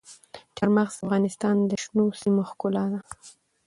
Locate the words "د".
0.97-0.99, 1.65-1.71